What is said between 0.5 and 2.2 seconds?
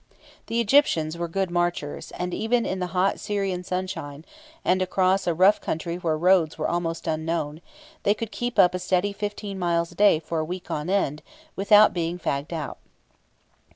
Egyptians were good marchers,